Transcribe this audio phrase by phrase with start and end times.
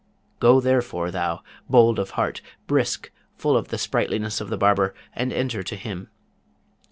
[0.39, 5.31] Go therefore thou, bold of heart, brisk, full of the sprightliness of the barber, and
[5.31, 6.09] enter to him.